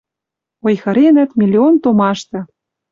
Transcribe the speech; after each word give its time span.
Ойхыренӹт 0.65 1.29
миллион 1.39 1.75
томашты: 1.83 2.39